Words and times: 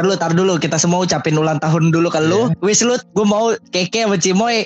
tar 0.00 0.08
dulu, 0.08 0.16
tar 0.16 0.32
dulu. 0.32 0.54
Kita 0.56 0.80
semua 0.80 1.04
ucapin 1.04 1.36
ulang 1.36 1.60
tahun 1.60 1.92
dulu 1.92 2.08
ke 2.08 2.24
lu. 2.24 2.48
Wis 2.64 2.80
lu, 2.80 2.96
gue 2.96 3.26
mau 3.28 3.52
keke 3.68 4.08
sama 4.08 4.16
Cimoy. 4.16 4.64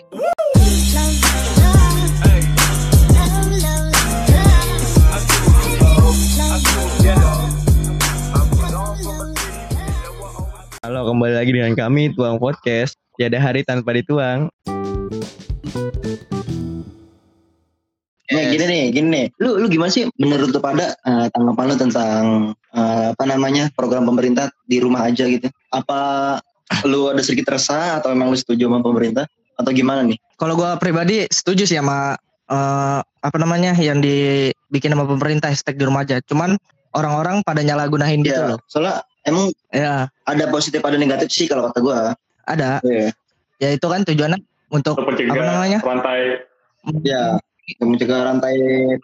Halo, 10.87 11.01
kembali 11.11 11.35
lagi 11.35 11.51
dengan 11.51 11.75
kami 11.75 12.15
Tuang 12.15 12.39
Podcast. 12.39 12.95
Tiada 13.19 13.43
hari 13.43 13.67
tanpa 13.67 13.91
dituang. 13.91 14.55
Eh, 18.31 18.43
gini 18.55 18.65
nih, 18.71 18.85
gini 18.95 19.09
nih. 19.11 19.27
Lu 19.43 19.59
lu 19.59 19.67
gimana 19.67 19.91
sih 19.91 20.07
menurut 20.15 20.55
lu 20.55 20.63
pada 20.63 20.95
eh, 20.95 21.27
tanggapan 21.35 21.65
lu 21.67 21.75
tentang 21.75 22.23
eh, 22.85 23.07
apa 23.11 23.25
namanya 23.25 23.73
program 23.73 24.05
pemerintah 24.05 24.53
di 24.65 24.79
rumah 24.79 25.09
aja 25.09 25.25
gitu? 25.25 25.49
Apa 25.71 25.99
lu 26.85 27.09
ada 27.09 27.21
sedikit 27.21 27.49
resah 27.51 27.97
atau 27.97 28.13
emang 28.13 28.29
lu 28.29 28.37
setuju 28.37 28.69
sama 28.69 28.81
pemerintah 28.81 29.25
atau 29.57 29.71
gimana 29.71 30.05
nih? 30.05 30.21
Kalau 30.37 30.55
gue 30.55 30.71
pribadi 30.77 31.25
setuju 31.29 31.65
sih 31.65 31.77
sama 31.77 32.13
eh, 32.47 33.01
apa 33.01 33.37
namanya 33.37 33.73
yang 33.75 33.99
dibikin 33.99 34.93
sama 34.93 35.05
pemerintah 35.05 35.49
hashtag 35.49 35.77
di 35.77 35.85
rumah 35.85 36.05
aja. 36.05 36.21
Cuman 36.23 36.61
orang-orang 36.93 37.41
pada 37.43 37.59
nyalagunain 37.59 38.21
gitu 38.21 38.37
Ya, 38.37 38.53
loh. 38.55 38.61
soalnya 38.69 39.01
emang 39.25 39.49
Ya, 39.73 40.07
ada 40.25 40.45
positif 40.47 40.79
ada 40.79 40.95
negatif 40.95 41.29
sih 41.29 41.49
kalau 41.49 41.67
kata 41.67 41.79
gua. 41.81 41.97
ada. 42.45 42.79
Iya. 42.85 43.11
Ya 43.59 43.69
itu 43.73 43.87
kan 43.87 44.05
tujuannya 44.05 44.37
untuk 44.69 45.01
apa 45.01 45.11
namanya? 45.17 45.81
rantai 45.81 46.45
Ya, 47.01 47.41
mencegah 47.81 48.29
rantai 48.29 48.55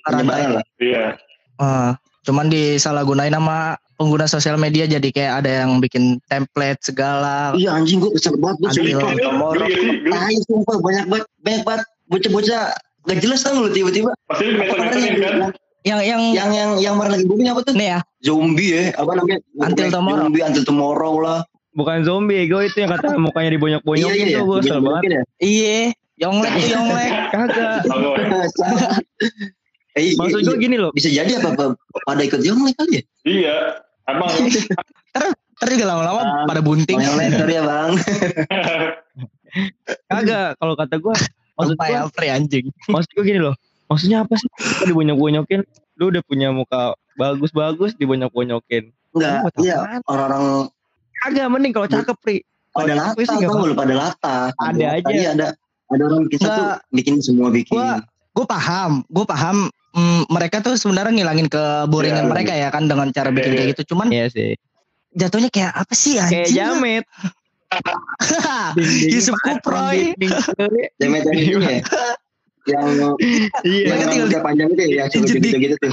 penyebaran 0.04 0.60
lah. 0.60 0.64
iya 0.76 1.16
Eh, 1.56 1.90
cuman 2.20 2.46
disalahgunain 2.46 3.32
sama 3.32 3.74
pengguna 3.96 4.24
sosial 4.24 4.56
media 4.56 4.84
jadi 4.84 5.08
kayak 5.08 5.32
ada 5.40 5.50
yang 5.62 5.78
bikin 5.78 6.16
template 6.26 6.80
segala. 6.80 7.52
Iya 7.52 7.74
anjing 7.74 8.00
gua 8.00 8.12
kesel 8.12 8.36
banget 8.36 8.58
Adil. 8.70 8.96
sumpah. 8.96 9.12
Geli, 9.56 9.72
geli, 9.72 9.94
geli. 10.00 10.10
tai 10.10 10.36
sumpah 10.44 10.76
banyak 10.78 11.04
banget 11.06 11.26
banyak 11.40 11.62
banget 11.64 11.82
bocah-bocah 12.06 12.62
gak 13.06 13.18
jelas 13.18 13.40
tau 13.40 13.56
lu 13.56 13.70
tiba-tiba 13.70 14.10
pasti 14.26 14.44
kan 14.52 15.52
Yang 15.80 16.00
yang 16.04 16.20
yang 16.36 16.50
yang 16.52 16.70
yang 16.76 16.92
kemarin 16.94 17.12
lagi 17.16 17.24
booming 17.24 17.48
apa 17.48 17.60
tuh? 17.64 17.72
nih 17.72 17.88
ya, 17.88 17.98
Zombie 18.20 18.68
ya, 18.68 18.82
apa 18.92 19.16
namanya? 19.16 19.38
Until 19.58 19.88
Tomorrow. 19.88 20.20
Zombie 20.20 20.42
Until 20.44 20.64
Tomorrow 20.68 21.14
lah. 21.24 21.38
Bukan 21.72 22.04
zombie, 22.04 22.44
gue 22.44 22.62
itu 22.68 22.84
yang 22.84 22.92
kata 22.92 23.16
mukanya 23.16 23.56
dibonyok-bonyok 23.56 24.10
iya, 24.10 24.20
itu 24.20 24.32
iya. 24.36 24.40
gue 24.42 24.56
kesel 24.60 24.76
Iya, 24.76 24.84
banget. 24.84 25.02
ya. 25.08 25.22
iye, 25.40 25.78
yonglek 26.18 26.52
tuh 26.52 26.68
yonglek. 26.68 27.12
Kagak. 27.32 27.80
Eh, 29.92 30.02
iya, 30.06 30.14
Maksud 30.16 30.38
iya. 30.38 30.46
gue 30.46 30.56
gini 30.60 30.76
loh. 30.76 30.90
bisa 30.90 31.08
jadi 31.08 31.30
apa, 31.36 31.48
apa 31.52 31.64
pada 32.04 32.22
ikut 32.22 32.40
Yonglek 32.40 32.74
kali 32.74 32.92
ya? 32.92 33.02
iya 33.24 33.56
emang 34.06 34.30
Terus 35.60 35.76
juga 35.76 35.86
lama-lama 35.88 36.20
Ah, 36.20 36.44
pada 36.46 36.60
bunting. 36.60 36.96
Oh, 36.96 37.04
sorry 37.04 37.52
ya 37.52 37.62
bang. 37.62 37.92
Kagak. 40.08 40.56
Kalau 40.56 40.74
kata 40.74 40.96
gue, 40.96 41.14
maksud 41.54 41.76
gue, 41.76 41.96
Apri 41.98 42.28
anjing. 42.28 42.66
maksud 42.88 43.10
gue 43.12 43.24
gini 43.26 43.40
loh. 43.40 43.52
Maksudnya 43.86 44.22
apa 44.22 44.34
sih? 44.34 44.48
Kok 44.48 44.86
dibonyok-bonyokin. 44.86 45.60
Lu 45.98 46.08
udah 46.08 46.22
punya 46.22 46.48
muka 46.48 46.94
bagus-bagus 47.14 47.92
dibonyok-bonyokin. 47.94 48.88
Enggak, 49.10 49.52
iya 49.58 49.74
apaan? 49.76 50.00
orang-orang 50.06 50.70
Kagak 51.20 51.46
mending 51.50 51.72
kalau 51.74 51.88
cakep, 51.90 52.16
Pri. 52.16 52.36
pada 52.70 52.94
lata, 52.94 53.12
gue 53.12 53.24
sih 53.26 53.34
nggak 53.36 53.50
tau 53.50 53.66
lu 53.66 53.74
pada 53.74 53.94
lata. 53.98 54.36
Ada 54.56 54.86
aja. 54.96 55.10
Iya 55.10 55.28
ada 55.34 55.46
ada 55.90 56.02
orang 56.06 56.24
bikin 56.24 56.38
satu, 56.38 56.48
Nggak. 56.62 56.78
bikin 56.94 57.14
semua 57.20 57.48
bikin. 57.50 57.74
Gua- 57.74 58.00
Gue 58.30 58.46
paham, 58.46 59.02
gue 59.04 59.26
paham. 59.26 59.66
Mm, 59.92 60.22
mereka 60.28 60.60
tuh 60.60 60.74
sebenarnya 60.74 61.12
ngilangin 61.12 61.46
keboringan 61.46 62.24
Iya. 62.24 62.30
mereka 62.30 62.52
ya 62.52 62.68
kan 62.68 62.84
dengan 62.84 63.08
cara 63.10 63.28
bikin 63.28 63.50
Iya, 63.50 63.54
kayak 63.54 63.66
iya. 63.66 63.72
gitu. 63.74 63.82
Cuman 63.90 64.06
Iya 64.08 64.26
sih. 64.28 64.50
jatuhnya 65.10 65.48
kayak 65.48 65.72
apa 65.74 65.92
sih 65.92 66.14
Kayak 66.16 66.26
anjing? 66.46 66.54
jamet. 66.54 67.04
Yusuf 69.10 69.36
Kuproy. 69.40 70.14
Jamet 70.98 71.22
yang 71.24 71.38
ini 71.38 71.54
ya. 71.60 71.80
Yang 72.68 73.16
Iya. 73.64 73.88
yang 73.88 73.98
tinggal 74.04 74.28
rambutnya 74.28 74.40
panjang 74.44 74.68
itu 74.68 74.82
ya, 74.84 74.88
yang 75.00 75.08
suka 75.10 75.26
jadi- 75.32 75.48
gitu-gitu 75.48 75.74
tuh. 75.80 75.92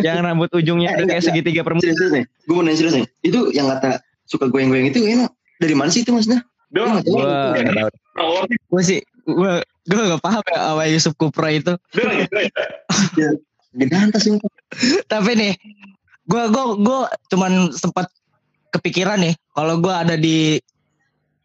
Yang 0.00 0.16
rambut 0.20 0.48
ujungnya 0.50 0.88
Eh, 0.88 0.96
ada 0.96 1.04
kayak 1.06 1.22
segitiga 1.22 1.60
perempuan. 1.62 1.84
Serius 1.86 2.12
nih, 2.12 2.24
gue 2.26 2.54
mau 2.54 2.64
nanya 2.64 2.76
serius 2.76 2.94
nih. 2.96 3.06
Itu 3.20 3.38
yang 3.52 3.68
kata 3.68 4.00
suka 4.24 4.48
goyang-goyang 4.48 4.88
itu 4.88 5.04
emang 5.04 5.28
dari 5.56 5.74
mana 5.76 5.92
sih 5.92 6.00
itu 6.00 6.10
maksudnya? 6.10 6.40
Iya, 6.70 7.04
iya. 7.04 7.84
orang 8.16 8.48
gue 8.48 8.82
sih, 8.82 8.98
gue 9.22 9.52
gue 9.88 10.00
gak 10.12 10.22
paham 10.22 10.42
ya 10.50 10.58
sama 10.72 10.84
Yusuf 10.88 11.12
Kuproy 11.16 11.64
itu. 11.64 11.72
lagi 11.96 12.26
dia 13.16 13.30
Gede 13.70 14.18
sumpah. 14.18 14.50
Tapi 15.06 15.30
nih, 15.38 15.52
gue 16.26 16.42
gue 16.50 16.64
gue 16.82 16.98
cuman 17.30 17.70
sempat 17.70 18.10
kepikiran 18.74 19.22
nih, 19.22 19.34
kalau 19.54 19.78
gue 19.78 19.94
ada 19.94 20.18
di 20.18 20.58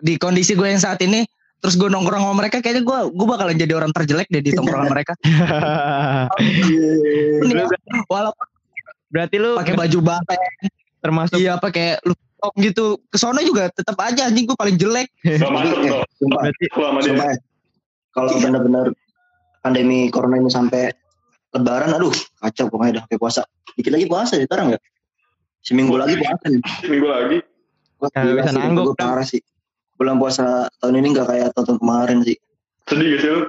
di 0.02 0.18
kondisi 0.18 0.58
gue 0.58 0.66
yang 0.66 0.82
saat 0.82 0.98
ini, 1.06 1.22
terus 1.62 1.78
gue 1.78 1.86
nongkrong 1.86 2.26
sama 2.26 2.34
mereka, 2.34 2.66
kayaknya 2.66 2.82
gue 2.82 3.00
gue 3.14 3.28
bakalan 3.30 3.62
jadi 3.62 3.78
orang 3.78 3.94
terjelek 3.94 4.26
deh 4.34 4.42
di 4.42 4.58
tongkrongan 4.58 4.90
mereka. 4.90 5.14
Ini, 7.46 7.62
walaupun 8.10 8.46
Berarti 9.16 9.36
lu 9.40 9.56
pakai 9.56 9.74
baju 9.80 10.00
batik, 10.02 10.40
termasuk 11.00 11.40
iya 11.40 11.56
pakai 11.56 12.04
lu 12.04 12.12
top 12.42 12.52
gitu, 12.60 13.00
kesono 13.08 13.40
juga 13.48 13.72
tetap 13.72 13.96
aja 14.04 14.28
anjing 14.28 14.44
gue 14.44 14.58
paling 14.60 14.76
jelek. 14.76 15.08
masuk 15.24 15.78
Eh, 15.80 15.88
tuh 15.88 16.04
Sumpah, 16.20 16.42
sumpah. 16.60 17.32
ya. 17.32 17.38
Kalau 18.16 18.32
benar-benar 18.40 18.96
pandemi 19.60 20.08
corona 20.08 20.40
ini 20.40 20.48
sampai 20.48 20.88
lebaran, 21.52 21.92
aduh 21.92 22.16
kacau 22.40 22.72
pokoknya 22.72 22.92
udah 23.00 23.04
kayak 23.12 23.20
puasa. 23.20 23.42
Dikit 23.76 23.92
lagi 23.92 24.08
puasa 24.08 24.40
ya 24.40 24.48
sekarang 24.48 24.72
ya. 24.72 24.80
Seminggu 25.60 26.00
lagi 26.00 26.16
puasa 26.16 26.46
nih. 26.48 26.62
minggu 26.88 27.08
lagi 27.12 27.38
Wah, 28.00 28.12
gila 28.12 28.32
bisa 28.44 28.52
sih, 28.52 28.60
nangguk, 28.60 28.86
gue 28.92 28.96
parah 28.96 29.26
sih. 29.26 29.42
Bulan 29.96 30.20
puasa 30.20 30.68
tahun 30.80 31.00
ini 31.00 31.08
nggak 31.16 31.28
kayak 31.28 31.48
tahun 31.56 31.80
kemarin 31.80 32.20
sih. 32.24 32.38
sedih 32.86 33.08
gak 33.18 33.20
sih 33.24 33.30
lu 33.34 33.42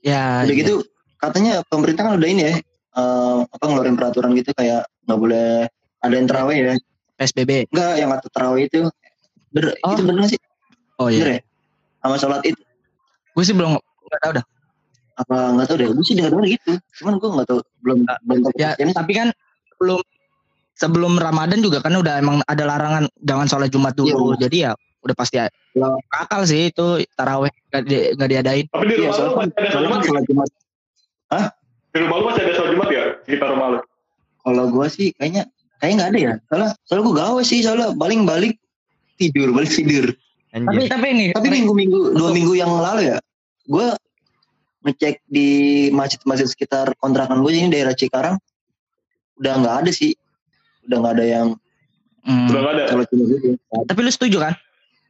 Ya, 0.00 0.40
Udah 0.48 0.56
gitu 0.56 0.74
katanya 1.20 1.60
pemerintah 1.68 2.08
kan 2.08 2.16
udah 2.16 2.28
ini 2.32 2.42
ya 2.48 2.54
eh, 2.96 3.38
apa 3.44 3.64
ngeluarin 3.68 3.94
peraturan 3.94 4.32
gitu 4.32 4.50
kayak 4.56 4.88
nggak 5.04 5.18
boleh 5.20 5.68
ada 6.00 6.14
yang 6.16 6.26
terawih 6.26 6.56
ya. 6.56 6.74
PSBB. 7.20 7.68
Enggak 7.70 7.92
yang 8.00 8.08
kata 8.10 8.26
terawih 8.32 8.64
itu. 8.66 8.88
Bener, 9.52 9.76
Oh. 9.84 9.92
itu 9.92 10.02
bener 10.02 10.18
nggak 10.24 10.32
sih? 10.32 10.40
Oh 10.96 11.06
Bener 11.12 11.28
iya, 11.28 11.36
ya? 11.36 11.40
Sama 12.00 12.16
sholat 12.16 12.42
itu 12.42 12.62
gue 13.30 13.44
sih 13.46 13.54
belum 13.54 13.78
nggak 14.10 14.20
tahu 14.20 14.32
dah. 14.34 14.44
apa 15.12 15.36
nggak 15.52 15.66
tahu 15.66 15.76
deh. 15.76 15.88
Gue 15.90 16.04
sih 16.04 16.14
dengar 16.14 16.30
dengar 16.32 16.46
gitu. 16.48 16.72
Cuman 16.96 17.14
gue 17.16 17.28
nggak 17.30 17.46
tahu 17.46 17.60
belum 17.80 17.98
belum 18.24 18.38
tahu 18.42 18.52
Ya, 18.56 18.70
tapi 18.74 19.12
kan 19.12 19.28
belum 19.76 20.00
sebelum 20.74 21.12
Ramadan 21.14 21.60
juga 21.60 21.78
kan 21.78 21.92
udah 21.92 22.16
emang 22.16 22.40
ada 22.42 22.64
larangan 22.64 23.04
jangan 23.20 23.46
sholat 23.46 23.68
Jumat 23.68 23.92
dulu. 23.92 24.32
Iya. 24.32 24.40
Jadi 24.40 24.56
ya 24.60 24.72
udah 25.00 25.14
pasti 25.14 25.36
Ya. 25.36 25.46
akal 26.10 26.42
sih 26.44 26.68
itu 26.68 26.86
taraweh 27.14 27.52
nggak 27.68 27.82
di, 27.84 27.96
nggak 28.12 28.28
diadain. 28.28 28.64
tapi 28.66 28.84
di 28.86 28.94
Iya, 28.98 29.06
rumah 29.06 29.14
lu 29.14 29.30
soalnya 29.70 29.90
masih 29.92 30.08
ada 30.08 30.10
sholat 30.10 30.24
jumat 30.24 30.24
Jumat. 30.26 30.48
di 31.90 31.98
rumah 31.98 32.16
lu 32.16 32.24
masih 32.26 32.40
ada 32.40 32.52
sholat 32.52 32.70
jumat 32.72 32.88
ya 32.88 33.04
sekitar 33.22 33.48
rumah 33.50 33.66
lu 33.68 33.78
Kalau 34.40 34.64
gue 34.66 34.86
sih 34.88 35.08
kayaknya 35.14 35.42
kayaknya 35.78 35.94
nggak 35.96 36.10
ada 36.10 36.18
ya. 36.18 36.32
Soalnya 36.48 36.70
soalnya 36.82 37.04
gue 37.04 37.14
gawe 37.16 37.42
sih 37.44 37.58
soalnya 37.60 37.88
paling 37.94 38.20
balik 38.24 38.54
tidur 39.14 39.52
balik 39.52 39.68
tidur. 39.70 40.06
Tapi 40.50 40.64
anjir. 40.66 40.88
tapi 40.88 41.06
ini 41.12 41.24
Tapi 41.30 41.48
minggu-minggu 41.52 42.00
dua 42.10 42.18
Untuk- 42.24 42.34
minggu 42.34 42.52
yang 42.56 42.72
lalu 42.74 43.00
ya, 43.06 43.16
gue 43.70 43.86
ngecek 44.82 45.22
di 45.24 45.48
masjid-masjid 45.90 46.44
sekitar 46.44 46.90
kontrakan 46.96 47.38
gue 47.38 47.52
ini 47.52 47.68
daerah 47.68 47.92
Cikarang 47.92 48.36
udah 49.36 49.52
nggak 49.56 49.76
ada 49.78 49.90
sih, 49.90 50.12
udah 50.84 50.96
nggak 50.98 51.14
ada 51.14 51.26
yang 51.26 51.48
Hmm, 52.20 52.52
udah 52.52 52.60
gak 52.60 52.72
ada 52.74 52.84
sholat 52.86 53.06
Jumat 53.08 53.26
gitu. 53.32 53.56
tapi 53.86 53.98
lu 53.98 54.10
setuju 54.10 54.36
kan? 54.38 54.54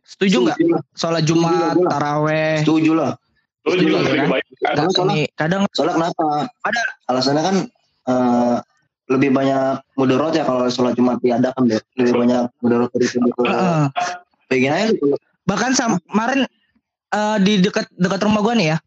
Setuju 0.04 0.37
nggak 0.43 0.56
Setuju 0.56 0.75
sholat 0.94 1.22
Jumat, 1.25 1.50
Setuju 1.50 1.81
lah. 1.81 1.91
taraweh? 1.91 2.54
Setuju 2.60 2.93
lah. 2.94 3.12
Iya, 3.60 3.98
sering 4.00 4.22
kan? 4.22 4.87
soalnya- 4.88 5.04
ini 5.12 5.22
kadang 5.34 5.62
Soalnya 5.71 5.94
kenapa? 5.97 6.27
Ada. 6.62 6.82
Alasannya 7.06 7.42
kan 7.42 7.56
eh, 8.06 8.56
lebih 9.09 9.31
banyak 9.31 9.62
mudorot 9.92 10.32
ya 10.32 10.44
kalau 10.44 10.65
sholat 10.66 10.94
Jumat 10.94 11.19
diadakan 11.19 11.66
deh. 11.66 11.82
Lebih 11.97 12.15
banyak 12.16 12.42
mudorot 12.59 12.91
dari 12.91 13.06
itu. 13.06 13.42
Heeh. 13.42 13.82
Pengen 14.47 14.71
aja 14.71 14.86
lu. 14.95 15.18
bahkan 15.42 15.71
sam- 15.72 15.98
kemarin 16.07 16.47
eh, 17.10 17.36
di 17.41 17.53
dekat 17.60 17.86
dekat 17.92 18.21
rumah 18.22 18.41
gua 18.41 18.54
nih 18.54 18.72
ya 18.72 18.78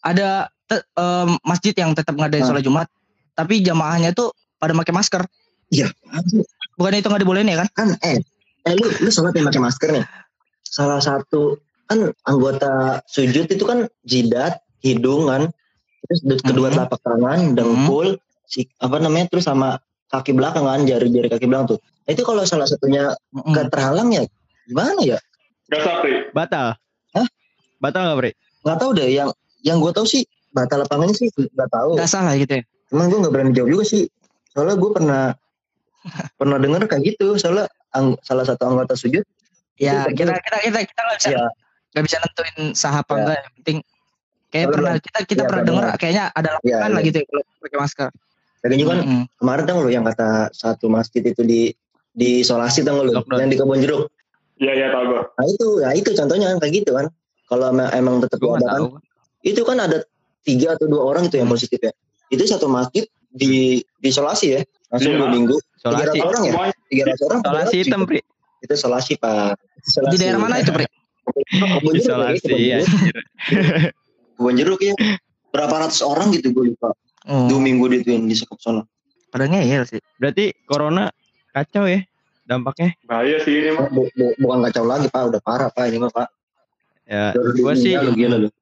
ada 0.00 0.28
te- 0.64 0.84
eh, 0.84 1.26
masjid 1.42 1.74
yang 1.74 1.92
tetap 1.92 2.14
ngadain 2.14 2.42
Hmm. 2.42 2.50
sholat 2.50 2.62
Jumat, 2.62 2.86
tapi 3.32 3.60
jamaahnya 3.60 4.12
tuh 4.12 4.30
pada 4.56 4.74
pakai 4.74 4.92
masker. 4.92 5.22
Iya. 5.68 5.90
Bukan 6.74 6.92
itu 6.94 7.06
nggak 7.06 7.22
dibolehin 7.22 7.46
ya 7.46 7.58
kan? 7.58 7.68
kan 7.74 7.88
eh 8.00 8.18
eh 8.62 8.74
lu 8.74 8.86
lu 8.98 9.08
sholat 9.08 9.32
yang 9.32 9.46
pakai 9.46 9.60
masker 9.60 9.88
nih 9.92 10.04
salah 10.62 10.98
satu 10.98 11.56
kan 11.84 12.08
anggota 12.22 13.00
sujud 13.04 13.46
itu 13.46 13.64
kan 13.64 13.88
jidat 14.02 14.60
hidung 14.78 15.26
kan 15.26 15.48
terus 16.04 16.40
kedua 16.40 16.68
Mhm. 16.68 16.74
telapak 16.76 17.00
tangan 17.00 17.38
dengkul 17.52 18.08
si 18.44 18.68
apa 18.78 18.96
namanya 18.96 19.28
terus 19.28 19.44
sama 19.44 19.76
kaki 20.06 20.32
belakang 20.32 20.62
kan 20.62 20.84
jari-jari 20.84 21.28
kaki 21.28 21.44
belakang 21.44 21.74
tuh 21.74 21.80
Nah, 22.04 22.12
itu 22.12 22.22
kalau 22.22 22.40
salah 22.42 22.64
satunya 22.64 23.12
Mm-mm. 23.30 23.52
nggak 23.52 23.68
terhalang 23.68 24.08
ya 24.08 24.24
gimana 24.64 25.00
ya 25.02 25.18
gak 25.66 25.80
sapri 25.82 26.12
Batal. 26.30 26.76
Batal 27.78 28.02
gak, 28.04 28.16
Bre? 28.16 28.30
nggak 28.58 28.76
tahu 28.76 28.90
deh 28.92 29.08
yang 29.08 29.30
yang 29.62 29.78
gue 29.78 29.90
tahu 29.90 30.04
sih 30.04 30.22
batal 30.50 30.82
lapangannya 30.82 31.14
sih 31.14 31.30
nggak 31.30 31.70
tahu 31.70 31.94
Nggak 31.94 32.10
salah 32.10 32.34
gitu 32.34 32.52
ya. 32.52 32.62
cuman 32.88 33.04
gue 33.06 33.18
nggak 33.20 33.32
berani 33.32 33.50
jawab 33.52 33.68
juga 33.70 33.84
sih 33.86 34.02
soalnya 34.48 34.74
gue 34.74 34.90
pernah 34.90 35.22
pernah 36.34 36.56
denger 36.56 36.82
kayak 36.84 37.02
gitu 37.06 37.36
soalnya 37.36 37.66
ang- 37.92 38.18
salah 38.20 38.42
satu 38.42 38.66
anggota 38.66 38.94
sujud 38.94 39.22
Ya 39.78 40.02
kita 40.04 40.34
kita 40.34 40.58
kita 40.58 40.78
kita 40.84 41.00
nggak 41.00 41.18
bisa 41.18 41.30
ya 41.30 41.46
nggak 41.88 42.04
bisa 42.04 42.16
nentuin 42.18 42.56
sah 42.74 42.94
apa 42.96 43.08
Ya. 43.08 43.16
enggak. 43.16 43.36
Yang 43.38 43.52
penting 43.54 43.78
kayak 44.48 44.64
Kalau 44.64 44.74
pernah 44.74 44.92
kita 44.98 45.18
kita 45.24 45.38
ya, 45.38 45.48
pernah 45.48 45.62
dengar 45.64 45.84
kayaknya 45.94 46.24
ada 46.28 46.48
larangan 46.50 46.66
Ya, 46.66 46.76
lah 46.88 47.00
ya. 47.00 47.06
gitu 47.06 47.16
ya 47.16 47.24
kalau 47.24 47.42
pakai 47.58 47.78
masker. 47.78 48.08
lagi 48.58 48.74
juga 48.76 48.90
kan 48.90 48.98
Mm-mm. 49.00 49.22
kemarin 49.38 49.62
tau 49.64 49.78
lu 49.78 49.88
yang 49.88 50.04
kata 50.04 50.28
satu 50.50 50.86
masjid 50.88 51.22
itu 51.22 51.42
di 51.42 51.60
diisolasi 52.12 52.82
tau 52.82 53.00
lu 53.00 53.14
yang 53.14 53.46
di 53.46 53.54
kebun 53.54 53.78
jeruk 53.78 54.10
Iya 54.58 54.72
iya 54.74 54.86
tau 54.90 55.06
gue. 55.06 55.22
nah 55.22 55.44
itu 55.46 55.66
ya 55.78 55.90
itu 55.94 56.10
contohnya 56.12 56.46
kan 56.50 56.58
kayak 56.58 56.74
gitu 56.76 56.90
kan 56.90 57.06
kalau 57.48 57.72
emang, 57.72 57.88
emang 57.92 58.14
tetap 58.20 58.38
diadakan 58.38 59.00
itu 59.42 59.60
kan 59.64 59.78
ada 59.80 60.04
tiga 60.42 60.76
atau 60.76 60.86
dua 60.86 61.02
orang 61.04 61.26
itu 61.26 61.36
yang 61.36 61.48
positif 61.48 61.80
ya 61.80 61.92
itu 62.28 62.44
satu 62.44 62.68
masjid 62.68 63.04
di 63.28 63.80
diisolasi 63.98 64.46
ya 64.52 64.60
langsung 64.88 65.12
Iya. 65.12 65.20
dua 65.20 65.28
minggu 65.28 65.56
tiga 65.80 66.04
ratus 66.04 66.22
orang 66.22 66.42
ya 66.44 66.52
tiga 66.88 67.02
ratus 67.08 67.22
orang 67.24 67.40
Solasi 67.40 67.76
hitam, 67.78 68.00
Pri. 68.04 68.20
itu 68.58 68.72
isolasi 68.72 69.12
pak 69.16 69.54
Isolasi. 69.78 70.12
Di 70.12 70.16
daerah 70.18 70.40
mana 70.40 70.58
itu, 70.58 70.70
Pri? 70.70 70.84
kebun 71.52 71.92
jeruk 71.94 72.08
ya, 72.18 72.32
Isolasi, 72.34 72.40
kebun 72.40 72.58
iya. 72.58 72.78
jeruk. 72.80 73.24
kebun 74.36 74.54
jeruk 74.56 74.80
ya 74.80 74.94
berapa 75.48 75.74
ratus 75.80 76.00
orang 76.00 76.30
gitu 76.32 76.52
gue 76.52 76.72
lupa 76.72 76.92
Oh, 77.28 77.44
dua 77.44 77.60
minggu 77.60 77.84
tuh 78.00 78.08
yang 78.08 78.24
di 78.24 78.32
sekop 78.32 78.56
sono 78.56 78.88
pada 79.28 79.44
ngeyel 79.44 79.84
sih. 79.84 80.00
Berarti 80.16 80.56
corona 80.64 81.12
kacau 81.52 81.84
ya 81.84 82.00
dampaknya. 82.48 82.96
Bahaya 83.04 83.36
sih 83.44 83.60
ini 83.60 83.76
mah. 83.76 83.92
Bu- 83.92 84.08
bu- 84.16 84.32
bukan 84.40 84.64
kacau 84.64 84.88
lagi 84.88 85.12
pak 85.12 85.28
udah 85.28 85.40
parah 85.44 85.68
pak 85.68 85.92
ini 85.92 86.00
mah 86.00 86.08
pak 86.08 86.24
Ya, 87.08 87.32
Udah 87.32 87.52
gue 87.56 87.74
sih 87.80 87.96
lu. 87.96 88.52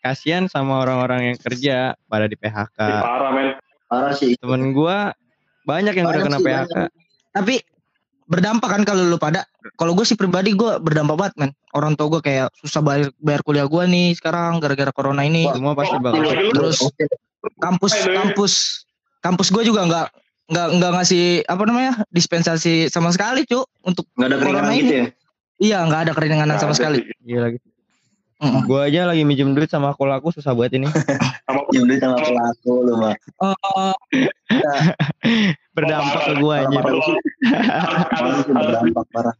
kasihan 0.00 0.44
sama 0.48 0.84
orang-orang 0.84 1.32
yang 1.32 1.38
kerja 1.40 1.96
pada 2.04 2.28
di 2.28 2.36
PHK. 2.36 2.78
Parah 2.78 3.32
men. 3.32 3.56
parah 3.88 4.12
sih 4.12 4.36
Temen 4.36 4.76
gue 4.76 4.98
banyak 5.64 5.92
yang 5.96 6.06
udah 6.08 6.20
Banyak 6.20 6.28
kena 6.28 6.38
sih, 6.38 6.44
PHK. 6.44 6.74
Tapi 7.32 7.54
berdampak 8.28 8.68
kan 8.68 8.82
kalau 8.84 9.08
lu 9.08 9.16
pada. 9.16 9.48
Kalau 9.80 9.96
gue 9.96 10.04
sih 10.04 10.16
pribadi 10.20 10.52
gue 10.52 10.76
berdampak 10.84 11.16
banget 11.16 11.34
men. 11.40 11.52
Orang 11.72 11.96
tua 11.96 12.12
gue 12.12 12.20
kayak 12.20 12.52
susah 12.60 12.84
bayar, 12.84 13.08
bayar 13.24 13.40
kuliah 13.40 13.64
gue 13.64 13.82
nih 13.88 14.12
sekarang 14.20 14.60
gara-gara 14.60 14.92
corona 14.92 15.24
ini. 15.24 15.48
Wah. 15.48 15.56
Semua 15.56 15.72
pasti 15.72 15.96
bakal. 15.96 16.20
Terus 16.52 16.78
kampus 17.56 17.92
kampus 18.04 18.52
kampus 19.24 19.48
gue 19.48 19.64
juga 19.64 19.88
nggak 19.88 20.06
nggak 20.50 20.68
nggak 20.76 20.92
ngasih 20.98 21.24
apa 21.46 21.62
namanya 21.62 21.92
dispensasi 22.10 22.90
sama 22.90 23.14
sekali 23.14 23.46
cu 23.46 23.64
untuk 23.86 24.04
nggak 24.18 24.28
ada 24.28 24.36
Corona 24.36 24.44
keringanan 24.44 24.72
ini. 24.74 24.80
gitu 24.82 24.92
ya 24.92 25.06
iya 25.60 25.84
nggak 25.84 26.08
ada 26.08 26.12
keringanan 26.16 26.56
Nggak 26.56 26.62
sama 26.64 26.72
ada 26.72 26.78
sekali 26.80 26.98
sih. 27.04 27.14
Gila 27.22 27.48
gitu. 27.54 27.66
Mm-mm. 28.40 28.64
Gue 28.64 28.80
aja 28.88 29.04
lagi 29.04 29.20
minjem 29.28 29.52
duit 29.52 29.68
sama 29.68 29.92
aku 29.92 30.08
laku 30.08 30.32
susah 30.32 30.56
banget 30.56 30.80
ini. 30.80 30.88
Sama 31.44 31.60
yang 31.76 31.84
beli 31.84 32.00
sama 32.00 32.16
pelaku 32.16 32.72
lu 32.88 32.94
mah 32.96 33.12
Eh, 33.12 34.82
Berdampak 35.76 36.22
ke 36.24 36.32
gue 36.40 36.56
Parah 36.72 38.40
sih, 38.40 38.52
berdampak 38.54 39.06
parah 39.12 39.36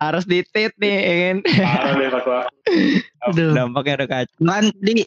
Harus 0.00 0.24
ditit 0.24 0.72
nih, 0.80 0.96
ya 0.96 1.14
kan? 1.20 1.36
Dampaknya 3.36 3.94
udah 4.00 4.08
kacau. 4.08 4.40
kan 4.48 4.64
di 4.80 5.04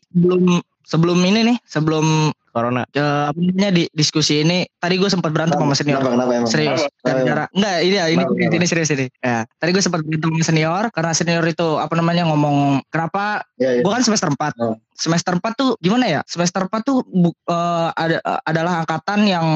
sebelum 0.86 1.18
ini 1.20 1.42
nih 1.44 1.58
sebelum 1.64 2.30
Corona. 2.48 2.88
eh, 2.88 3.04
apa 3.28 3.36
namanya 3.36 3.68
di 3.70 3.84
diskusi 3.92 4.40
ini 4.40 4.64
tadi 4.74 4.96
gue 4.96 5.06
sempat 5.06 5.28
berantem 5.30 5.58
sama 5.58 5.74
senior 5.74 6.00
kenapa 6.00 6.16
kenapa 6.16 6.32
emang 6.34 6.48
serius 6.48 6.82
Kenapa? 6.88 7.04
gara-gara 7.04 7.44
enggak 7.52 7.78
ini 7.82 7.96
ya 7.96 8.06
ini 8.08 8.24
Kenapa, 8.24 8.56
ini 8.56 8.66
serius 8.66 8.90
ini 8.90 9.06
ya 9.18 9.38
tadi 9.52 9.70
gue 9.70 9.84
sempat 9.84 10.00
berantem 10.00 10.30
sama 10.30 10.46
senior 10.46 10.84
karena 10.90 11.12
senior 11.12 11.44
itu 11.44 11.68
apa 11.76 11.94
namanya 11.94 12.24
ngomong 12.26 12.58
kenapa 12.88 13.44
ya, 13.56 13.76
ya. 13.76 13.82
gue 13.82 13.92
kan 13.92 14.02
semester 14.02 14.30
4 14.30 14.56
Oh. 14.56 14.80
semester 14.94 15.36
4 15.36 15.44
tuh 15.54 15.76
gimana 15.78 16.06
ya 16.08 16.22
semester 16.24 16.64
4 16.64 16.80
tuh 16.82 17.04
bu- 17.04 17.36
eh, 17.44 17.90
ada 17.92 18.18
eh, 18.18 18.40
adalah 18.46 18.80
angkatan 18.80 19.20
yang 19.26 19.48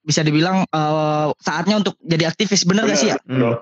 bisa 0.00 0.20
dibilang 0.20 0.62
eh, 0.64 1.26
saatnya 1.36 1.74
untuk 1.76 1.98
jadi 1.98 2.28
aktivis 2.28 2.62
bener 2.62 2.84
gak 2.84 2.96
sih 2.96 3.10
ya 3.10 3.18
Hmm. 3.24 3.58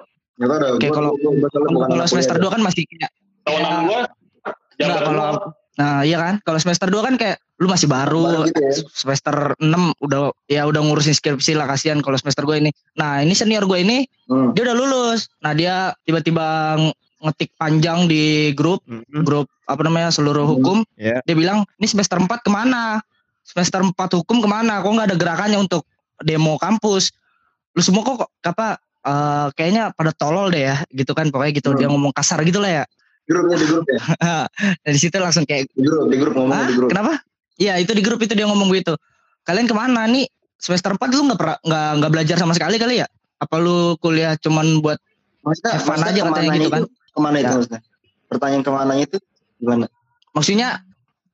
Oke, 0.74 0.88
kalau- 0.90 1.14
kalau 1.16 2.04
semester 2.04 2.34
kuliah 2.34 2.50
2 2.50 2.50
kan 2.50 2.60
masih 2.60 2.82
kayak 2.84 3.08
Tahunan 3.42 3.72
gua. 3.84 4.00
Enggak, 4.02 4.54
Jabatan 4.76 5.02
kalau 5.06 5.22
gua. 5.30 5.61
Nah 5.72 6.02
iya 6.02 6.16
kan 6.16 6.34
kalau 6.40 6.56
semester 6.56 6.84
2 6.86 7.00
kan 7.02 7.14
kayak 7.16 7.40
lu 7.56 7.64
masih 7.64 7.86
baru, 7.86 8.42
Baru 8.42 8.44
gitu 8.44 8.58
ya. 8.58 8.72
semester 8.92 9.54
6 9.56 9.72
udah 9.98 10.20
ya 10.44 10.66
udah 10.66 10.82
ngurusin 10.82 11.12
skripsi 11.12 11.54
lah 11.54 11.64
kasihan 11.64 11.98
kalau 11.98 12.14
semester 12.14 12.42
gue 12.42 12.58
ini 12.58 12.70
nah 12.92 13.18
ini 13.18 13.32
senior 13.32 13.64
gue 13.64 13.78
ini 13.78 14.04
Hmm. 14.24 14.52
dia 14.52 14.64
udah 14.64 14.74
lulus 14.74 15.28
nah 15.38 15.52
dia 15.52 15.92
tiba-tiba 16.02 16.44
ng- 16.76 16.96
ngetik 17.22 17.54
panjang 17.54 18.04
di 18.04 18.22
grup 18.52 18.82
Hmm. 18.82 19.04
grup 19.18 19.46
apa 19.62 19.80
namanya 19.80 20.10
seluruh 20.10 20.42
Hmm. 20.42 20.52
hukum 20.52 20.76
Ya. 20.94 21.22
dia 21.22 21.32
bilang 21.32 21.62
ini 21.76 21.86
semester 21.86 22.18
4 22.18 22.42
ke 22.42 22.50
mana 22.50 23.00
semester 23.42 23.80
4 23.80 23.94
hukum 24.14 24.38
ke 24.38 24.48
mana 24.48 24.78
kok 24.78 24.88
nggak 24.88 25.06
ada 25.06 25.16
gerakannya 25.16 25.58
untuk 25.58 25.86
demo 26.20 26.54
kampus 26.56 27.14
lu 27.72 27.80
semua 27.80 28.02
kok 28.04 28.28
apa 28.42 28.76
eh, 29.02 29.46
kayaknya 29.52 29.90
pada 29.90 30.12
tolol 30.12 30.46
deh 30.48 30.62
ya 30.64 30.76
gitu 30.88 31.10
kan 31.10 31.26
pokoknya 31.26 31.52
gitu 31.54 31.70
Hmm. 31.70 31.78
dia 31.78 31.88
ngomong 31.88 32.12
kasar 32.12 32.42
gitu 32.42 32.58
lah 32.58 32.70
ya 32.72 32.84
grupnya 33.24 33.56
di 33.56 33.66
grup 33.66 33.84
ya 33.86 34.00
dari 34.78 34.98
situ 35.02 35.16
langsung 35.16 35.44
kayak 35.44 35.68
di 35.68 35.80
grup 35.80 36.06
di 36.06 36.16
grup 36.16 36.34
ngomong 36.34 36.52
Hah? 36.52 36.66
di 36.66 36.74
grup 36.74 36.88
kenapa 36.88 37.12
iya 37.56 37.74
itu 37.76 37.92
di 37.92 38.00
grup 38.00 38.18
itu 38.18 38.32
dia 38.32 38.44
ngomong 38.44 38.68
gitu 38.72 38.94
kalian 39.42 39.64
ke 39.64 39.74
mana 39.74 40.06
nih 40.06 40.26
semester 40.56 40.92
4 40.92 41.00
lu 41.10 41.26
nggak 41.26 41.38
pernah 41.38 41.56
nggak 41.60 41.88
nggak 41.96 42.10
belajar 42.12 42.36
sama 42.36 42.52
sekali 42.52 42.76
kali 42.76 42.98
ya 42.98 43.06
apa 43.36 43.54
lu 43.56 43.94
kuliah 43.96 44.34
cuman 44.36 44.78
buat 44.78 44.98
maksudnya, 45.40 45.72
Have 45.72 45.82
fun 45.82 45.96
maksudnya 45.96 46.12
aja 46.12 46.30
katanya 46.30 46.50
gitu 46.52 46.68
kan. 46.68 46.80
itu, 46.80 46.86
ke 47.08 47.20
mana 47.20 47.36
itu 47.36 47.42
Ya. 47.42 47.52
maksudnya 47.52 47.80
pertanyaan 48.28 48.62
ke 48.62 48.70
mananya 48.70 49.02
itu 49.04 49.18
gimana 49.58 49.86
maksudnya 50.30 50.68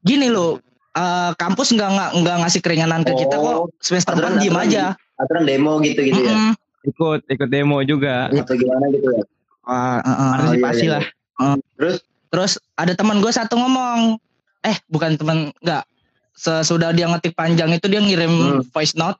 gini 0.00 0.26
loh 0.28 0.56
eh, 0.90 1.30
kampus 1.34 1.68
nggak 1.70 1.88
nggak 1.90 2.10
nggak 2.18 2.36
ngasih 2.40 2.60
keringanan 2.60 3.00
ke 3.02 3.12
kita 3.14 3.36
Oh, 3.36 3.68
kok 3.68 3.76
semester 3.78 4.12
aturan- 4.12 4.36
4 4.36 4.42
diem 4.42 4.50
aturan 4.50 4.66
aja 4.66 4.82
aturan 5.18 5.42
demo 5.44 5.72
gitu 5.80 6.00
gitu 6.02 6.20
ya 6.20 6.32
Mm-mm. 6.32 6.52
Ikut, 6.80 7.20
ikut 7.26 7.48
demo 7.48 7.82
juga. 7.82 8.30
atau 8.30 8.54
gimana 8.54 8.88
gitu 8.88 9.08
ya 9.10 9.24
Wah, 9.62 10.00
eh, 10.00 10.08
eh. 10.08 10.30
Partisipasi 10.32 10.80
iya, 10.82 10.92
lah. 10.94 11.04
Terus? 11.74 11.96
Terus 12.28 12.52
ada 12.76 12.92
teman 12.92 13.24
gue 13.24 13.32
satu 13.32 13.56
ngomong 13.56 14.20
eh 14.62 14.76
bukan 14.90 15.16
teman 15.16 15.48
nggak. 15.62 15.84
Sesudah 16.34 16.94
dia 16.94 17.10
ngetik 17.10 17.34
panjang 17.34 17.72
itu 17.72 17.86
dia 17.90 17.98
ngirim 17.98 18.30
Hmm. 18.30 18.62
voice 18.70 18.94
note 18.94 19.18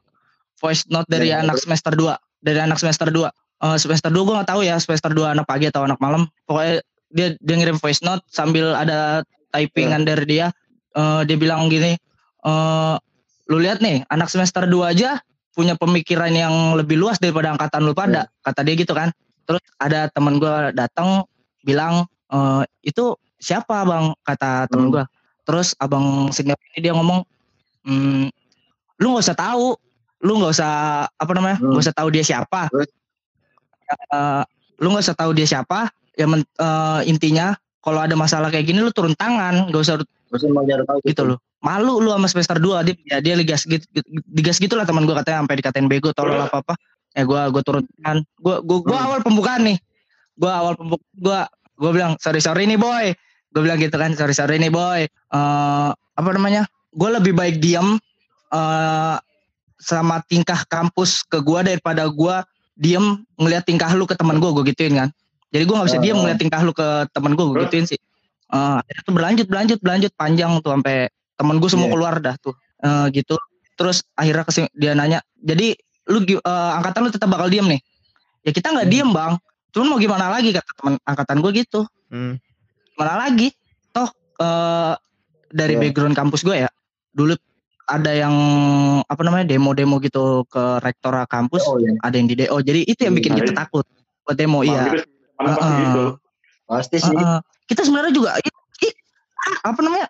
voice 0.59 0.87
note 0.87 1.06
dari 1.06 1.31
Ya, 1.31 1.43
anak 1.43 1.59
semester 1.59 1.94
2 1.94 2.15
dari 2.38 2.59
anak 2.62 2.79
semester 2.79 3.09
2 3.11 3.31
Eh, 3.59 3.75
semester 3.75 4.06
2 4.06 4.23
gue 4.23 4.35
gak 4.38 4.50
tahu 4.55 4.62
ya 4.62 4.79
semester 4.79 5.11
2 5.11 5.35
anak 5.35 5.43
pagi 5.43 5.67
atau 5.67 5.82
anak 5.82 5.99
malam. 5.99 6.31
Pokoknya 6.47 6.79
dia 7.11 7.35
dia 7.43 7.55
ngirim 7.59 7.75
voice 7.82 8.06
note 8.06 8.23
sambil 8.31 8.71
ada 8.71 9.26
typingan 9.50 10.06
Ya. 10.06 10.14
dari 10.14 10.25
dia. 10.31 10.47
Eh, 10.94 11.21
dia 11.26 11.35
bilang 11.35 11.67
gini 11.67 11.99
eh 12.47 12.94
lu 13.50 13.59
lihat 13.59 13.82
nih 13.82 14.06
anak 14.06 14.31
semester 14.31 14.62
2 14.62 14.94
aja 14.94 15.19
punya 15.59 15.75
pemikiran 15.75 16.31
yang 16.31 16.55
lebih 16.79 16.94
luas 16.94 17.19
daripada 17.19 17.50
angkatan 17.50 17.82
lu 17.82 17.99
pada 17.99 18.31
kata 18.47 18.62
dia 18.62 18.79
gitu 18.79 18.94
kan. 18.94 19.11
Terus 19.43 19.59
ada 19.82 20.06
teman 20.06 20.38
gue 20.38 20.55
datang 20.79 21.26
bilang 21.69 21.95
eh 22.29 22.63
itu 22.83 23.13
siapa 23.37 23.85
bang? 23.85 24.17
kata 24.25 24.67
temen 24.67 24.89
Hmm. 24.89 24.95
gue 24.97 25.05
terus 25.45 25.77
abang 25.77 26.29
senior 26.29 26.57
ini 26.73 26.79
dia 26.83 26.93
ngomong 26.93 27.25
"Hmm, 27.85 28.29
lu 28.99 29.07
nggak 29.13 29.25
usah 29.25 29.37
tahu. 29.37 29.77
Lu 30.19 30.33
nggak 30.37 30.51
usah 30.51 30.73
apa 31.07 31.33
namanya 31.33 31.57
Hmm. 31.57 31.73
nggak 31.73 31.85
usah 31.85 31.95
tahu 31.95 32.09
dia 32.11 32.25
siapa? 32.27 32.69
Eh, 34.13 34.43
lu 34.81 34.87
nggak 34.93 35.05
usah 35.07 35.17
tahu 35.17 35.31
dia 35.33 35.47
siapa. 35.47 35.89
Ya 36.19 36.27
men- 36.27 36.45
eh, 36.45 37.01
intinya 37.07 37.55
kalau 37.81 38.03
ada 38.03 38.13
masalah 38.13 38.51
kayak 38.51 38.67
gini 38.67 38.83
lu 38.83 38.91
turun 38.91 39.15
tangan 39.15 39.71
nggak 39.71 39.81
usah 39.81 39.97
tahu 40.85 40.99
gitu 41.07 41.23
loh. 41.25 41.39
Malu 41.59 41.99
lu 41.99 42.13
sama 42.13 42.29
semester 42.29 42.59
2 42.59 42.85
dia 42.85 42.95
ya 43.07 43.17
dia 43.19 43.35
digas 43.35 43.65
gitu 43.65 43.83
digas 44.29 44.59
gitulah 44.59 44.85
teman 44.85 45.07
gue 45.07 45.15
katanya 45.15 45.43
sampai 45.43 45.57
dikatain 45.59 45.87
bego 45.89 46.11
tolol 46.13 46.39
apa 46.39 46.61
apa 46.61 46.75
ya 47.17 47.23
gue 47.25 47.41
gue 47.55 47.63
turun 47.65 47.83
tangan. 47.99 48.19
Gue 48.37 48.57
gue 48.63 48.99
Hmm. 48.99 49.07
awal 49.09 49.19
pembukaan 49.23 49.63
nih. 49.65 49.79
Gue 50.39 50.51
awal 50.53 50.75
pembuk 50.75 51.01
gue 51.17 51.41
gue 51.78 51.90
bilang 51.94 52.18
sorry 52.18 52.42
sorry 52.42 52.66
nih 52.66 52.76
boy. 52.76 53.14
Gue 53.54 53.62
bilang 53.64 53.78
gitu 53.80 53.94
kan 53.97 54.12
sorry 54.12 54.35
sorry 54.35 54.58
nih 54.58 54.68
boy. 54.68 55.06
Eh 55.06 55.88
apa 55.94 56.30
namanya? 56.35 56.66
Gue 56.92 57.08
lebih 57.14 57.32
baik 57.32 57.62
diam 57.62 57.97
eh 58.50 59.16
sama 59.78 60.18
tingkah 60.26 60.66
kampus 60.66 61.23
ke 61.23 61.38
gue 61.38 61.61
daripada 61.62 62.11
gue 62.11 62.37
diem 62.75 63.23
ngeliat 63.38 63.62
tingkah 63.62 63.94
lu 63.94 64.06
ke 64.11 64.18
teman 64.18 64.42
gue 64.42 64.50
gue 64.50 64.75
gituin 64.75 64.94
kan. 64.99 65.08
Jadi 65.54 65.64
gue 65.64 65.75
nggak 65.75 65.88
bisa 65.88 66.00
diem 66.02 66.18
Oh. 66.18 66.23
ngeliat 66.26 66.38
tingkah 66.42 66.61
lu 66.66 66.75
ke 66.75 67.06
teman 67.14 67.32
gue 67.38 67.44
gue 67.47 67.56
gituin 67.70 67.87
sih. 67.87 67.99
Eh 68.49 68.75
akhirnya 68.82 69.02
tuh 69.06 69.14
berlanjut 69.14 69.47
berlanjut 69.47 69.78
berlanjut 69.78 70.12
panjang 70.18 70.50
tuh 70.61 70.75
sampai 70.75 71.06
temen 71.38 71.56
gue 71.62 71.70
semua 71.70 71.87
Iya. 71.88 71.92
keluar 71.94 72.14
dah 72.18 72.35
tuh. 72.42 72.54
Eh 72.82 73.06
gitu. 73.14 73.38
Terus 73.78 74.02
akhirnya 74.18 74.44
dia 74.75 74.92
nanya 74.99 75.18
jadi 75.38 75.78
lu 76.11 76.25
eh, 76.26 76.40
angkatan 76.75 77.06
lu 77.06 77.11
tetap 77.14 77.30
bakal 77.30 77.47
diem 77.47 77.68
nih? 77.70 77.80
Ya 78.42 78.50
kita 78.50 78.75
nggak 78.75 78.87
Hmm. 78.90 78.94
diem 78.94 79.11
bang 79.14 79.32
cuman 79.71 79.87
mau 79.89 79.99
gimana 79.99 80.29
lagi 80.29 80.51
kata 80.51 80.71
teman 80.75 80.95
angkatan 81.03 81.39
gue 81.39 81.53
gitu. 81.57 81.81
Hmm. 82.09 82.41
mana 82.95 83.15
lagi? 83.21 83.53
Toh 83.91 84.09
eh 84.39 84.95
dari 85.49 85.75
Iya. 85.75 85.81
background 85.83 86.13
kampus 86.13 86.43
gue 86.43 86.57
ya 86.59 86.69
dulu 87.11 87.33
ada 87.85 88.13
yang 88.13 88.35
apa 89.03 89.23
namanya 89.23 89.49
demo-demo 89.49 89.97
gitu 89.99 90.45
ke 90.45 90.77
rektorat 90.79 91.25
kampus 91.25 91.65
oh 91.65 91.79
iya. 91.79 91.97
ada 92.01 92.15
yang 92.15 92.29
di 92.29 92.37
DO 92.37 92.57
jadi 92.61 92.85
itu 92.85 93.01
yang 93.01 93.15
bikin 93.15 93.33
Hmm. 93.33 93.41
kita 93.41 93.53
takut 93.57 93.85
buat 94.23 94.37
demo 94.37 94.61
Bang, 94.61 94.69
iya 94.69 94.83
gitu, 94.85 95.01
mana 95.39 95.57
pasti 96.69 96.97
sih. 96.99 97.09
Heeh. 97.09 97.39
kita 97.65 97.81
sebenarnya 97.83 98.13
juga 98.13 98.37
i- 98.37 98.57
i- 98.85 98.99
apa 99.63 99.81
namanya 99.81 100.09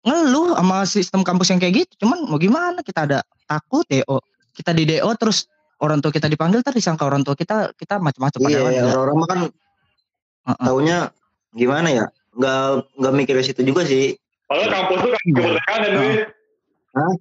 ngeluh 0.00 0.54
sama 0.54 0.78
sistem 0.84 1.20
kampus 1.20 1.48
yang 1.48 1.58
kayak 1.58 1.84
gitu. 1.84 2.06
Cuman 2.06 2.22
mau 2.24 2.38
gimana 2.38 2.80
kita 2.80 3.02
ada 3.02 3.18
takut 3.44 3.82
DO 3.84 4.22
kita 4.52 4.70
di 4.70 4.86
DO 4.86 5.10
terus 5.14 5.50
orang 5.78 5.98
tua 5.98 6.10
kita 6.10 6.26
dipanggil 6.26 6.60
tadi 6.60 6.78
disangka 6.78 7.04
orang 7.04 7.22
tua 7.22 7.34
kita 7.34 7.70
kita 7.72 7.98
macam-macam 7.98 8.38
Iya, 8.38 8.44
padahal 8.44 8.58
ya, 8.58 8.68
enggak. 8.68 8.88
orang-orang 8.88 9.16
mah 9.16 9.28
kan 9.28 9.40
Heeh. 10.44 10.64
taunya 10.64 10.98
gimana 11.52 11.88
ya? 11.88 12.04
Nggak 12.32 12.58
nggak 12.94 13.12
mikir 13.14 13.34
ke 13.34 13.44
situ 13.44 13.60
juga 13.62 13.82
sih. 13.82 14.14
Padahal 14.46 14.68
kampus 14.70 14.98
tuh 14.98 15.10
kampus 15.10 15.22
kemerdekaan 15.28 15.80
ya. 15.82 15.90
Hah? 16.94 17.12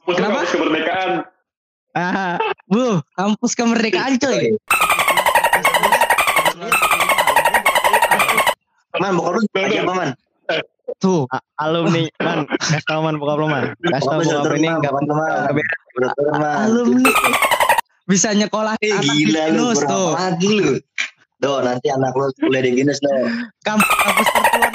Kampus 0.00 0.14
Kenapa? 0.14 0.32
kampus 0.34 0.50
kemerdekaan. 0.52 1.10
Ah, 1.94 2.34
Bu, 2.66 2.84
kampus 3.14 3.52
kemerdekaan 3.54 4.12
coy. 4.18 4.58
Man, 8.94 9.18
bokap 9.18 9.32
lu 9.34 9.40
lagi 9.52 9.76
apa 9.78 9.92
man? 9.92 10.10
Tuh, 11.02 11.26
alumni 11.58 12.06
man, 12.20 12.46
kasih 12.46 12.78
tau 12.86 13.02
man 13.02 13.18
bokap 13.18 13.36
lo 13.36 13.46
man. 13.46 13.64
Kasih 13.82 14.06
tau 14.06 14.18
Bokap 14.20 14.46
lu 14.46 14.54
ini 14.54 14.68
lu. 14.70 14.78
Dokter 15.94 16.26
man. 16.30 16.54
alumni 16.62 17.10
bisa 18.04 18.32
nyekolah 18.32 18.76
Eh, 18.80 18.92
anak 18.92 19.04
di 19.16 19.24
gila 19.26 19.42
lu, 19.52 19.72
tuh. 19.72 20.12
lagi 20.12 20.48
lu. 20.48 20.72
Do, 21.40 21.60
nanti 21.60 21.88
anak 21.88 22.12
lu 22.12 22.28
kuliah 22.40 22.62
di 22.64 22.72
Binus 22.72 23.00
do. 23.00 23.10
Kampus, 23.64 23.88
tertua 24.28 24.68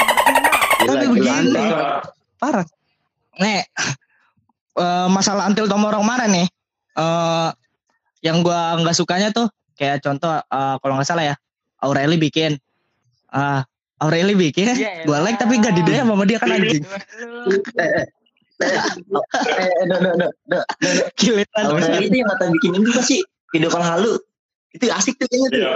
Tapi 0.86 1.06
begini, 1.12 1.64
parah. 2.38 2.66
Nih, 3.40 3.64
eh, 4.76 5.08
masalah 5.08 5.46
antil 5.48 5.70
tomo 5.70 5.88
orang 5.90 6.06
mana 6.06 6.26
nih? 6.26 6.48
Eh, 6.98 7.50
yang 8.26 8.44
gua 8.44 8.76
nggak 8.82 8.98
sukanya 8.98 9.32
tuh 9.32 9.48
kayak 9.80 10.04
contoh 10.04 10.36
eh, 10.36 10.76
kalau 10.82 10.94
nggak 11.00 11.08
salah 11.08 11.24
ya, 11.24 11.36
Aureli 11.80 12.20
bikin, 12.20 12.60
ah 13.32 13.64
Aureli 14.00 14.36
bikin, 14.36 14.76
Ya 14.76 15.04
gua 15.08 15.24
like 15.24 15.40
tapi 15.40 15.60
gak 15.60 15.76
didaya 15.76 16.08
sama 16.08 16.24
dia 16.24 16.40
kan 16.40 16.56
anjing. 16.56 16.84
Eh, 18.60 18.68
eh, 18.68 19.84
do. 19.88 20.60
Giliran. 21.16 21.64
Awalnya 21.64 22.00
itu 22.04 22.16
yang 22.20 22.30
kata 22.36 22.46
bikin 22.60 22.70
itu 22.76 22.92
pasti 22.92 23.18
video 23.52 23.70
call 23.72 23.86
halu. 23.86 24.20
Itu 24.76 24.86
asik 24.92 25.16
tuh 25.16 25.28
kayaknya 25.32 25.48
tuh. 25.50 25.60
Iya. 25.60 25.70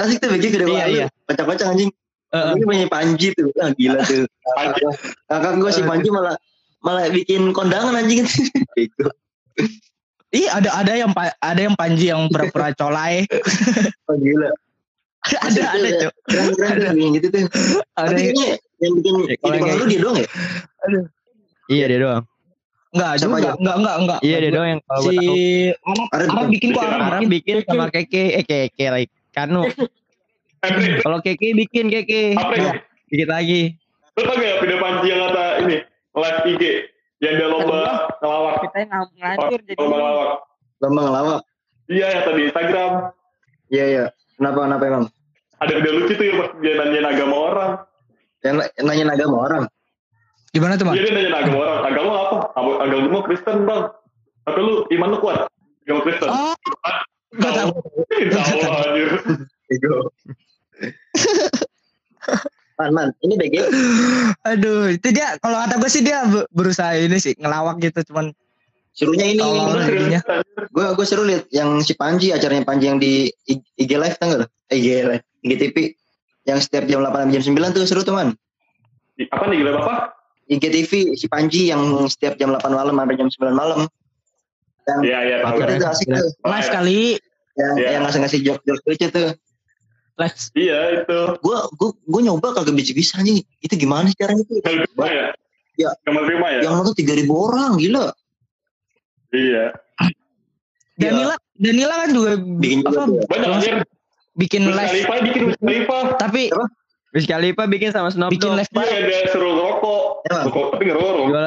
Asik 0.00 0.16
tuh 0.18 0.28
bikin 0.32 0.48
video 0.56 0.66
call 0.68 0.76
Iya, 0.76 0.84
halu. 0.84 0.96
iya. 0.96 1.06
Kocak-kocak 1.28 1.66
anjing. 1.68 1.90
Heeh. 2.32 2.52
Ini 2.56 2.64
punya 2.64 2.86
Panji 2.88 3.28
tuh. 3.36 3.48
Ah, 3.60 3.70
gila 3.76 4.00
tuh. 4.02 4.24
Panji. 4.56 4.80
Kakak 5.28 5.52
gue 5.60 5.70
si 5.70 5.82
Panji 5.84 6.08
malah 6.08 6.36
malah 6.80 7.12
bikin 7.12 7.52
kondangan 7.52 7.92
anjing. 7.94 8.24
Bego. 8.74 9.12
Iya 10.32 10.48
ada 10.56 10.70
ada 10.80 10.92
yang 10.96 11.12
ada 11.44 11.60
yang 11.60 11.76
Panji 11.76 12.08
yang 12.08 12.24
pura-pura 12.32 12.72
colai. 12.72 13.28
Oh, 14.08 14.16
gila. 14.16 14.48
ada 15.46 15.62
ada 15.76 15.88
cok. 16.02 16.12
Keren-keren 16.26 16.72
tuh 16.80 16.96
yang 16.96 17.12
gitu 17.20 17.26
tuh. 17.28 17.44
Ada 17.94 18.16
yang- 18.16 18.58
bikin 18.82 19.14
Ya, 19.30 19.36
kalau 19.38 19.62
halu 19.62 19.84
dia 19.86 20.00
doang 20.02 20.18
ya? 20.18 20.26
Iya 21.72 21.84
dia 21.88 21.98
doang. 22.04 22.24
enggak 22.92 23.12
Siapa 23.16 23.36
juga 23.40 23.56
enggak 23.56 23.76
enggak 23.80 23.96
enggak. 24.04 24.20
Iya 24.20 24.36
dia 24.44 24.50
doang 24.52 24.68
yang 24.68 24.80
kalau 24.84 25.02
Si. 25.08 25.16
Arab, 25.80 26.08
Arab 26.12 26.28
Arab 26.28 26.46
bikin. 26.52 26.68
kok 26.76 26.82
Arab 26.84 27.00
Arab 27.00 27.20
bikin. 27.24 27.30
bikin 27.32 27.56
sama 27.64 27.86
Keke, 27.88 28.24
eh 28.36 28.44
Keke 28.44 28.86
lagi. 28.92 29.06
Kanu. 29.32 29.62
Kalau 31.00 31.18
Keke 31.24 31.48
bikin 31.56 31.88
Keke. 31.88 32.36
apa 32.36 32.54
ya? 32.60 32.72
Dikit 33.08 33.28
lagi. 33.32 33.62
Lu 34.12 34.20
tau 34.28 34.36
gak 34.36 34.44
ya 34.44 34.54
video 34.60 34.76
Panji 34.76 35.08
yang 35.08 35.20
kata 35.24 35.44
ini, 35.64 35.76
live 36.12 36.40
IG, 36.44 36.62
yang 37.24 37.34
dia 37.40 37.48
lomba 37.48 38.12
ngelawak. 38.20 38.54
Kita 38.60 38.76
yang 38.84 39.08
ngancur 39.16 39.60
jadi 39.64 39.80
Lomba 39.80 39.96
ngelawak. 39.96 40.30
Lomba 40.84 41.00
ngelawak. 41.08 41.40
Iya, 41.88 42.06
yang 42.12 42.22
tadi 42.28 42.40
Instagram. 42.52 42.92
Iya 43.72 43.84
iya. 43.88 44.04
Kenapa 44.36 44.58
kenapa 44.68 44.84
emang? 44.84 45.04
Ada 45.64 45.72
video 45.80 45.92
lucu 45.96 46.12
tuh 46.12 46.26
yang 46.28 46.36
pas 46.44 46.48
dia 46.60 46.72
nanyain 46.76 47.06
agama 47.08 47.36
orang. 47.40 47.70
Yang 48.44 48.54
yang 48.76 48.84
nanyain 48.84 49.10
agama 49.16 49.36
orang. 49.48 49.64
Gimana 50.52 50.76
tuh, 50.76 50.84
Bang? 50.84 50.94
Dia 51.00 51.08
nanyain 51.08 51.32
agama 51.32 51.58
orang. 51.64 51.80
Agama 51.88 52.12
apa? 52.12 52.36
Agama 52.84 53.18
Kristen, 53.24 53.56
Bang. 53.64 53.82
Tapi 54.44 54.58
lu 54.60 54.84
iman 55.00 55.08
lu 55.16 55.18
kuat. 55.24 55.48
Agama 55.88 56.00
Kristen. 56.04 56.28
Oh, 56.28 56.54
enggak 57.32 57.52
tahu. 57.56 57.70
Tahu 58.36 58.58
anjir. 58.60 59.10
Bego. 59.72 60.12
Man, 62.80 62.90
man, 62.96 63.08
ini 63.22 63.34
BG 63.36 63.54
Aduh, 64.48 64.96
itu 64.96 65.08
dia 65.12 65.36
kalau 65.38 65.60
kata 65.60 65.78
gue 65.78 65.90
sih 65.92 66.02
dia 66.02 66.24
be- 66.26 66.48
berusaha 66.50 66.96
ini 66.96 67.20
sih 67.20 67.36
ngelawak 67.38 67.78
gitu 67.78 68.00
cuman 68.10 68.32
serunya 68.92 69.32
ini. 69.32 69.40
Oh. 69.40 69.76
Gue 70.72 70.86
gue 70.96 71.06
seru 71.06 71.24
liat 71.24 71.46
yang 71.52 71.80
si 71.84 71.94
Panji 71.94 72.34
acaranya 72.34 72.66
Panji 72.66 72.90
yang 72.90 72.98
di 72.98 73.30
IG 73.78 73.90
live 73.96 74.16
tau 74.18 74.34
gak 74.34 74.40
lo? 74.44 74.46
Eh, 74.72 74.80
IG 74.80 74.86
live, 75.08 75.24
IG 75.44 75.52
TV 75.60 75.76
yang 76.48 76.58
setiap 76.58 76.84
jam 76.90 77.00
8 77.06 77.30
sampai 77.30 77.34
jam 77.38 77.42
9 77.54 77.76
tuh 77.76 77.84
seru 77.86 78.02
tuh 78.02 78.14
man. 78.18 78.34
Apa 79.30 79.44
nih 79.46 79.62
gila 79.62 79.78
apa? 79.78 79.94
IG 80.48 80.62
TV 80.64 80.92
si 81.14 81.26
Panji 81.26 81.70
yang 81.70 81.80
setiap 82.06 82.34
jam 82.36 82.50
8 82.50 82.62
malam 82.68 82.94
sampai 82.94 83.16
jam 83.16 83.28
9 83.30 83.52
malam. 83.52 83.86
Yang 84.82 84.98
Iya, 85.06 85.18
iya. 85.22 85.36
tahu. 85.40 85.56
itu 85.60 85.74
tuh 85.78 85.88
asik 85.88 86.06
tuh. 86.10 86.28
live 86.42 86.70
kali 86.70 87.00
Yang 87.52 87.72
Iya. 87.76 87.88
yang 87.92 88.02
ngasih 88.02 88.20
ngasih 88.24 88.40
jok 88.42 88.58
jok 88.64 88.78
lucu 88.82 89.06
tuh. 89.08 89.30
live 90.12 90.36
Iya, 90.54 90.78
itu. 90.98 91.18
Gue 91.40 91.58
gue 91.78 91.90
gue 91.94 92.20
nyoba 92.22 92.48
kagak 92.52 92.74
bisa 92.74 92.92
bisa 92.92 93.12
anjing. 93.16 93.40
Itu 93.60 93.74
gimana 93.76 94.08
sih 94.08 94.16
caranya 94.16 94.42
tuh? 94.44 94.58
Yang 94.60 94.76
terima 94.88 95.06
ya? 95.06 95.26
Iya. 95.72 95.90
Yang 96.02 96.14
menerima 96.18 96.46
ya? 96.48 96.60
Yang 96.64 96.72
nonton 96.74 96.94
3000 96.96 97.32
orang 97.32 97.70
gila. 97.78 98.06
Iya. 99.32 99.64
Danila 100.92 101.34
Danila 101.56 101.94
kan 102.04 102.10
juga 102.12 102.32
Bikin 102.36 102.78
apa. 102.84 103.02
Banyak 103.30 103.48
anjir. 103.48 103.74
bikin 104.32 104.64
live 104.64 105.04
bikin 105.28 105.42
Khalifa. 105.60 106.16
tapi 106.16 106.48
Wiz 107.12 107.28
Khalifa 107.28 107.68
bikin 107.68 107.92
sama 107.92 108.08
Snoop 108.08 108.32
bikin 108.32 108.56
live 108.56 108.72
Iya, 108.72 108.98
dia 109.04 109.20
suruh 109.28 109.52
ngerokok. 109.52 110.02
Emang? 110.32 110.44
Rokok, 110.48 110.66
tapi 110.72 110.84
ngerokok. 110.88 111.26
Jual 111.28 111.46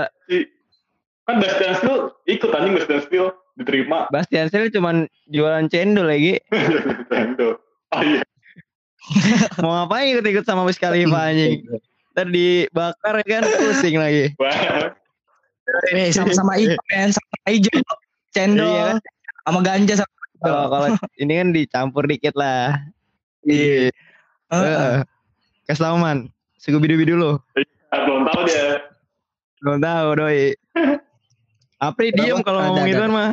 Kan 1.26 1.42
Bastian 1.42 1.74
Steel 1.82 1.98
ikut 2.30 2.50
anjing 2.54 2.74
Bastian 2.78 3.02
Steel. 3.02 3.28
Diterima. 3.56 4.06
Bastian 4.12 4.52
Sel 4.52 4.68
cuman 4.68 5.08
jualan 5.32 5.66
cendol 5.72 6.12
lagi. 6.12 6.38
Nintendo. 6.52 7.56
Oh 7.96 8.02
iya. 8.04 8.22
Mau 9.64 9.72
ngapain 9.72 10.12
ikut-ikut 10.12 10.44
sama 10.44 10.68
Wiz 10.68 10.76
Khalifa 10.76 11.32
anjing. 11.32 11.64
Ntar 12.14 12.28
dibakar 12.30 13.16
kan 13.24 13.44
pusing 13.48 13.96
lagi. 13.96 14.36
Wah. 14.44 14.92
Eh, 15.98 16.14
sama-sama 16.14 16.62
hijau 16.62 16.78
kan, 16.94 17.10
sama 17.10 17.48
hijau 17.50 17.74
cendol 18.38 18.70
Iya 18.70 18.84
kan? 18.94 18.98
sama 19.50 19.60
ganja 19.66 19.94
sama 19.98 20.14
Kalau 20.46 20.70
kalau 20.70 20.88
ini 21.18 21.34
kan 21.42 21.48
dicampur 21.56 22.04
dikit 22.06 22.38
lah. 22.38 22.76
Iya. 23.48 23.90
Heeh. 24.52 25.02
Kasih 25.66 25.82
tau 25.82 25.98
man. 25.98 26.30
Suku 26.62 26.78
bidu-bidu 26.78 27.18
lo. 27.18 27.42
Ah, 27.90 28.06
Belum 28.06 28.22
tahu 28.30 28.42
dia. 28.46 28.86
Belum 29.62 29.78
tahu 29.82 30.08
doi. 30.18 30.54
Apri 31.86 32.14
diem 32.14 32.40
kalau 32.46 32.62
ngomong 32.70 32.86
gitu 32.88 33.02
kan 33.02 33.12
mah. 33.12 33.32